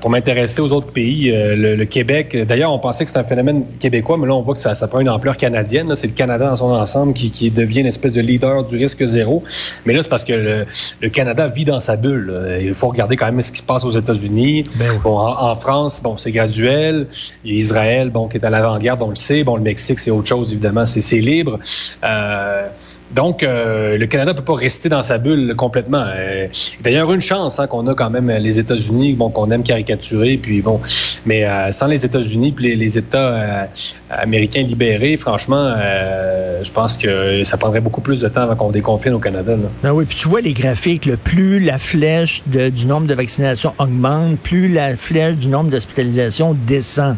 pour 0.00 0.10
m'intéresser 0.10 0.60
aux 0.60 0.70
autres 0.70 0.92
pays, 0.92 1.30
euh, 1.30 1.76
le, 1.76 1.84
Québec, 1.86 2.36
d'ailleurs, 2.46 2.72
on 2.72 2.78
pensait 2.78 3.04
que 3.04 3.10
c'était 3.10 3.20
un 3.20 3.24
phénomène 3.24 3.64
québécois, 3.80 4.18
mais 4.18 4.26
là, 4.26 4.34
on 4.34 4.42
voit 4.42 4.54
que 4.54 4.60
ça, 4.60 4.74
ça 4.74 4.86
prend 4.86 5.00
une 5.00 5.08
ampleur 5.08 5.38
canadienne. 5.38 5.94
C'est 5.96 6.08
le 6.08 6.12
Canada 6.12 6.46
dans 6.46 6.56
son 6.56 6.70
ensemble 6.70 7.14
qui, 7.14 7.30
qui, 7.30 7.50
devient 7.50 7.80
une 7.80 7.86
espèce 7.86 8.12
de 8.12 8.20
leader 8.20 8.64
du 8.64 8.76
risque 8.76 9.02
zéro. 9.04 9.42
Mais 9.86 9.94
là, 9.94 10.02
c'est 10.02 10.10
parce 10.10 10.24
que 10.24 10.66
le, 11.00 11.08
Canada 11.08 11.46
vit 11.46 11.64
dans 11.64 11.80
sa 11.80 11.96
bulle. 11.96 12.58
Il 12.60 12.74
faut 12.74 12.88
regarder 12.88 13.16
quand 13.16 13.26
même 13.26 13.40
ce 13.40 13.52
qui 13.52 13.58
se 13.58 13.62
passe 13.62 13.84
aux 13.84 13.90
États-Unis. 13.90 14.66
Ben 14.76 14.98
bon, 15.02 15.18
en, 15.18 15.54
France, 15.54 16.02
bon, 16.02 16.18
c'est 16.18 16.32
graduel. 16.32 17.06
Il 17.44 17.52
y 17.52 17.54
a 17.54 17.58
Israël, 17.58 18.10
bon, 18.10 18.28
qui 18.28 18.36
est 18.36 18.44
à 18.44 18.50
l'avant-garde, 18.50 19.00
on 19.02 19.10
le 19.10 19.16
sait. 19.16 19.42
Bon, 19.42 19.56
le 19.56 19.62
Mexique, 19.62 20.00
c'est 20.00 20.10
autre 20.10 20.28
chose, 20.28 20.52
évidemment, 20.52 20.84
c'est 20.84 21.20
libre. 21.20 21.58
Euh, 22.02 22.68
donc, 23.12 23.42
euh, 23.42 23.96
le 23.96 24.06
Canada 24.06 24.34
peut 24.34 24.42
pas 24.42 24.54
rester 24.54 24.88
dans 24.88 25.02
sa 25.02 25.18
bulle 25.18 25.54
complètement. 25.56 26.04
Euh, 26.06 26.48
D'ailleurs, 26.82 27.12
une 27.12 27.20
chance 27.20 27.60
hein, 27.60 27.66
qu'on 27.66 27.86
a 27.86 27.94
quand 27.94 28.10
même 28.10 28.30
les 28.30 28.58
États-Unis, 28.58 29.12
bon, 29.12 29.30
qu'on 29.30 29.50
aime 29.50 29.62
caricaturer, 29.62 30.36
puis 30.36 30.62
bon, 30.62 30.80
mais 31.24 31.44
euh, 31.44 31.70
sans 31.70 31.86
les 31.86 32.04
États-Unis 32.04 32.52
puis 32.52 32.74
les, 32.74 32.98
États 32.98 33.18
euh, 33.18 33.66
américains 34.10 34.62
libérés, 34.62 35.16
franchement, 35.16 35.74
je 36.62 36.70
pense 36.72 36.96
que 36.96 37.44
ça 37.44 37.56
prendrait 37.56 37.80
beaucoup 37.80 38.00
plus 38.00 38.20
de 38.20 38.28
temps 38.28 38.42
avant 38.42 38.56
qu'on 38.56 38.70
déconfine 38.70 39.12
au 39.12 39.18
Canada. 39.18 39.52
Là. 39.52 39.68
Ah 39.84 39.94
oui, 39.94 40.04
puis 40.06 40.16
tu 40.16 40.28
vois 40.28 40.40
les 40.40 40.54
graphiques, 40.54 41.08
plus 41.22 41.60
la 41.60 41.78
flèche 41.78 42.42
du 42.46 42.86
nombre 42.86 43.06
de 43.06 43.14
vaccinations 43.14 43.74
augmente, 43.78 44.38
plus 44.40 44.68
la 44.68 44.96
flèche 44.96 45.36
du 45.36 45.48
nombre 45.48 45.70
d'hospitalisations 45.70 46.54
descend. 46.66 47.16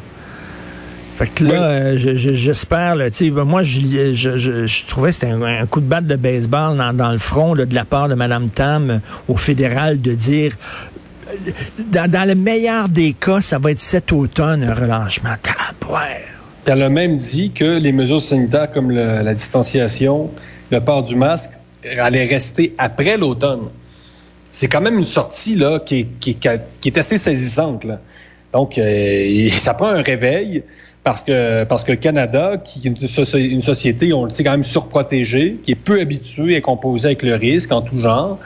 Fait 1.17 1.29
que 1.29 1.45
là, 1.45 1.63
euh, 1.63 1.97
j'espère, 1.97 2.99
tu 3.07 3.11
sais, 3.15 3.31
moi, 3.31 3.63
je, 3.63 4.13
je, 4.13 4.37
je, 4.37 4.87
trouvais 4.87 5.09
que 5.09 5.15
c'était 5.15 5.29
un, 5.29 5.65
coup 5.65 5.81
de 5.81 5.87
batte 5.87 6.07
de 6.07 6.17
baseball 6.17 6.77
dans, 6.77 7.11
le 7.11 7.17
front 7.17 7.55
de 7.55 7.75
la 7.75 7.87
part 7.87 8.09
de 8.09 8.15
Mme 8.15 8.51
Tam 8.51 8.91
euh, 8.91 8.99
au 9.27 9.39
fédéral 9.39 9.99
de 9.99 10.13
dire 10.13 10.53
euh, 11.31 11.53
dans, 12.07 12.29
le 12.29 12.35
meilleur 12.35 12.91
des 12.91 13.15
cas, 13.15 13.41
ça 13.41 13.59
va 13.59 13.71
être 13.71 13.81
cet 13.81 14.13
automne 14.13 14.63
un 14.63 14.75
relâchement. 14.75 15.31
Elle 16.67 16.83
a 16.83 16.89
même 16.91 17.17
dit 17.17 17.51
que 17.51 17.79
les 17.79 17.93
mesures 17.93 18.21
sanitaires 18.21 18.71
comme 18.71 18.91
la 18.91 19.33
distanciation, 19.33 20.31
le 20.71 20.81
port 20.81 21.03
du 21.03 21.17
masque, 21.17 21.53
allaient 21.99 22.27
rester 22.27 22.75
après 22.77 23.17
l'automne. 23.17 23.71
C'est 24.51 24.69
quand 24.69 24.83
même 24.83 24.99
une 24.99 25.07
sortie 25.07 25.55
là 25.55 25.81
qui 25.81 26.01
est, 26.01 26.09
qui, 26.21 26.35
qui 26.35 26.89
est 26.89 26.99
assez 26.99 27.17
saisissante. 27.17 27.85
Là. 27.85 28.01
Donc, 28.53 28.79
ça 29.53 29.73
prend 29.73 29.89
un 29.89 30.03
réveil 30.03 30.63
parce 31.07 31.23
que 31.23 31.63
parce 31.63 31.85
que 31.85 31.93
Canada, 31.93 32.57
qui 32.57 32.81
est 32.85 32.91
une 32.91 33.61
société, 33.61 34.13
on 34.13 34.25
le 34.25 34.31
sait 34.31 34.43
quand 34.43 34.51
même 34.51 34.65
surprotégée, 34.65 35.61
qui 35.63 35.71
est 35.71 35.77
peu 35.77 36.01
habituée 36.01 36.57
à 36.57 36.61
composer 36.61 37.07
avec 37.07 37.23
le 37.23 37.37
risque 37.37 37.71
en 37.71 37.81
tout 37.81 38.01
genre. 38.01 38.41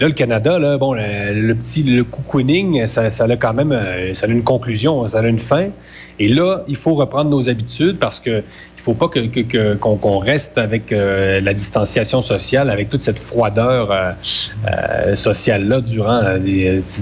Là, 0.00 0.08
le 0.08 0.14
Canada, 0.14 0.58
là, 0.58 0.78
bon, 0.78 0.94
le, 0.94 1.52
petit 1.52 1.82
le 1.82 2.04
cocooning, 2.04 2.86
ça, 2.86 3.10
ça 3.10 3.24
a 3.24 3.36
quand 3.36 3.52
même, 3.52 3.72
euh, 3.72 4.14
ça 4.14 4.26
a 4.26 4.30
une 4.30 4.42
conclusion, 4.42 5.06
ça 5.08 5.18
a 5.18 5.26
une 5.26 5.38
fin. 5.38 5.68
Et 6.18 6.28
là, 6.28 6.64
il 6.68 6.76
faut 6.76 6.94
reprendre 6.94 7.30
nos 7.30 7.48
habitudes 7.48 7.98
parce 7.98 8.20
que 8.20 8.42
il 8.80 8.82
faut 8.82 8.94
pas 8.94 9.08
que, 9.08 9.74
qu'on, 9.74 10.18
reste 10.18 10.56
avec 10.56 10.90
euh, 10.90 11.40
la 11.42 11.52
distanciation 11.52 12.22
sociale, 12.22 12.70
avec 12.70 12.88
toute 12.88 13.02
cette 13.02 13.18
froideur 13.18 13.90
euh, 13.90 14.12
euh 14.66 15.16
sociale 15.16 15.68
là 15.68 15.82
durant 15.82 16.22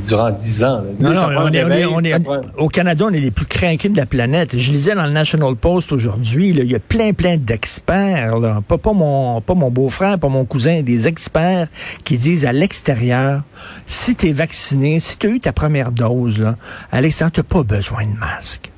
durant 0.04 0.30
dix 0.32 0.64
ans. 0.64 0.82
Non, 0.98 1.12
non, 1.12 1.28
on 1.38 2.02
est, 2.02 2.14
au 2.56 2.68
Canada, 2.68 3.04
on 3.08 3.12
est 3.12 3.20
les 3.20 3.30
plus 3.30 3.46
craqués 3.46 3.88
de 3.88 3.96
la 3.96 4.06
planète. 4.06 4.58
Je 4.58 4.72
lisais 4.72 4.96
dans 4.96 5.06
le 5.06 5.12
National 5.12 5.54
Post 5.54 5.92
aujourd'hui, 5.92 6.48
il 6.50 6.64
y 6.64 6.74
a 6.74 6.80
plein 6.80 7.12
plein 7.12 7.36
d'experts, 7.36 8.38
là. 8.40 8.60
pas 8.66 8.78
pas 8.78 8.92
mon 8.92 9.40
pas 9.40 9.54
mon 9.54 9.70
beau-frère, 9.70 10.18
pas 10.18 10.28
mon 10.28 10.44
cousin, 10.44 10.82
des 10.82 11.06
experts 11.06 11.68
qui 12.02 12.18
disent 12.18 12.44
à 12.44 12.52
l'extérieur, 12.52 12.87
si 13.86 14.16
tu 14.16 14.28
es 14.28 14.32
vacciné, 14.32 15.00
si 15.00 15.18
tu 15.18 15.26
as 15.26 15.30
eu 15.30 15.40
ta 15.40 15.52
première 15.52 15.92
dose 15.92 16.40
là, 16.40 16.56
à 16.92 17.00
l'extérieur, 17.00 17.32
tu 17.32 17.42
pas 17.42 17.62
besoin 17.62 18.04
de 18.04 18.18
masque 18.18 18.70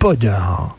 pas 0.00 0.16
dehors. 0.16 0.76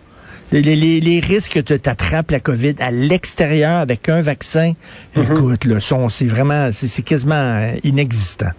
Les, 0.51 1.21
risques 1.21 1.63
que 1.63 1.73
tu 1.77 1.89
attrapes 1.89 2.31
la 2.31 2.41
COVID 2.41 2.75
à 2.79 2.91
l'extérieur 2.91 3.77
avec 3.77 4.09
un 4.09 4.21
vaccin, 4.21 4.73
mhm. 5.15 5.23
écoute, 5.23 5.63
là, 5.63 5.77
c'est 6.09 6.25
vraiment, 6.25 6.71
c'est 6.73 7.03
quasiment 7.03 7.35
euh, 7.35 7.75
inexistant. 7.85 8.50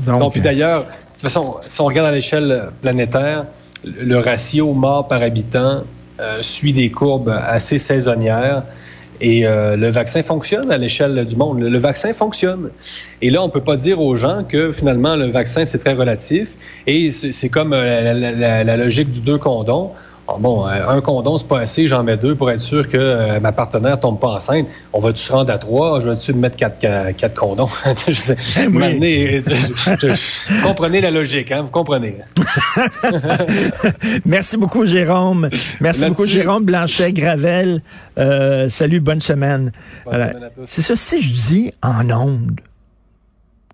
Donc, 0.00 0.32
puis 0.32 0.42
d'ailleurs, 0.42 0.82
de 0.82 0.86
toute 0.86 1.22
façon, 1.22 1.56
si 1.66 1.80
on 1.80 1.86
regarde 1.86 2.08
à 2.08 2.12
l'échelle 2.12 2.70
planétaire, 2.82 3.46
le 3.84 4.16
ratio 4.16 4.74
mort 4.74 5.08
par 5.08 5.22
habitant 5.22 5.84
euh, 6.20 6.42
suit 6.42 6.74
des 6.74 6.90
courbes 6.90 7.30
assez 7.30 7.78
saisonnières. 7.78 8.64
Et 9.20 9.46
euh, 9.46 9.76
le 9.76 9.90
vaccin 9.90 10.22
fonctionne 10.22 10.70
à 10.70 10.78
l'échelle 10.78 11.24
du 11.24 11.36
monde. 11.36 11.60
Le, 11.60 11.78
vaccin 11.78 12.12
fonctionne. 12.12 12.70
Et 13.20 13.30
là, 13.30 13.42
on 13.42 13.50
peut 13.50 13.60
pas 13.60 13.76
dire 13.76 14.00
aux 14.00 14.16
gens 14.16 14.44
que 14.44 14.72
finalement 14.72 15.16
le 15.16 15.28
vaccin 15.28 15.64
c'est 15.64 15.78
très 15.78 15.92
relatif. 15.92 16.50
Et 16.86 17.10
c'est 17.10 17.48
comme 17.48 17.72
euh, 17.72 18.64
la, 18.64 18.76
logique 18.76 19.10
du 19.10 19.20
deux 19.20 19.38
condons. 19.38 19.90
Ah, 20.30 20.36
bon, 20.38 20.66
euh, 20.66 20.88
un 20.88 21.00
condom, 21.00 21.38
c'est 21.38 21.48
pas 21.48 21.58
assez, 21.58 21.88
j'en 21.88 22.04
mets 22.04 22.16
deux 22.16 22.36
pour 22.36 22.50
être 22.50 22.60
sûr 22.60 22.88
que 22.88 22.96
euh, 22.96 23.40
ma 23.40 23.50
partenaire 23.50 23.98
tombe 23.98 24.20
pas 24.20 24.28
enceinte. 24.28 24.68
On 24.92 25.00
va-tu 25.00 25.22
se 25.22 25.32
rendre 25.32 25.52
à 25.52 25.58
trois? 25.58 25.98
Je 26.00 26.08
vais-tu 26.08 26.32
mettre 26.34 26.56
quatre, 26.56 26.78
quatre, 26.78 27.34
condoms? 27.34 27.68
je 28.08 28.12
sais. 28.12 28.36
comprenez 30.62 31.00
la 31.00 31.10
logique, 31.10 31.50
hein? 31.50 31.62
Vous 31.62 31.70
comprenez. 31.70 32.16
Merci 34.24 34.56
beaucoup, 34.56 34.86
Jérôme. 34.86 35.48
Merci 35.80 36.06
beaucoup, 36.06 36.26
Jérôme 36.26 36.64
Blanchet, 36.64 37.12
Gravel. 37.12 37.82
Euh, 38.18 38.68
salut, 38.68 39.00
bonne 39.00 39.20
semaine. 39.20 39.72
C'est 40.64 40.82
ça, 40.82 40.94
si 40.96 41.20
je 41.20 41.32
dis 41.32 41.72
en 41.82 42.08
ondes 42.10 42.60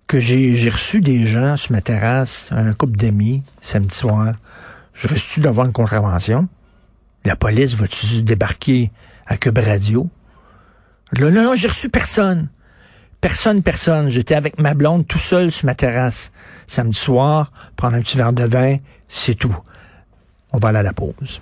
que 0.07 0.19
j'ai 0.19 0.69
reçu 0.69 1.01
des 1.01 1.27
gens 1.27 1.57
sur 1.57 1.73
ma 1.73 1.81
terrasse, 1.81 2.47
un 2.51 2.73
couple 2.73 2.97
d'amis, 2.97 3.43
samedi 3.61 3.95
soir, 3.95 4.33
je 4.97 5.07
reste-tu 5.07 5.41
d'avoir 5.41 5.67
une 5.67 5.73
contravention? 5.73 6.47
La 7.23 7.35
police 7.35 7.75
va-tu 7.75 8.23
débarquer 8.23 8.91
à 9.27 9.37
Cube 9.37 9.59
Radio? 9.59 10.09
Là, 11.13 11.29
là, 11.29 11.55
j'ai 11.55 11.67
reçu 11.67 11.89
personne. 11.89 12.49
Personne, 13.21 13.61
personne. 13.61 14.09
J'étais 14.09 14.35
avec 14.35 14.59
ma 14.59 14.73
blonde 14.73 15.07
tout 15.07 15.19
seul 15.19 15.51
sur 15.51 15.67
ma 15.67 15.75
terrasse. 15.75 16.31
Samedi 16.65 16.97
soir, 16.97 17.51
prendre 17.75 17.95
un 17.95 18.01
petit 18.01 18.17
verre 18.17 18.33
de 18.33 18.43
vin, 18.43 18.77
c'est 19.07 19.35
tout. 19.35 19.55
On 20.51 20.57
va 20.57 20.69
aller 20.69 20.79
à 20.79 20.83
la 20.83 20.93
pause. 20.93 21.41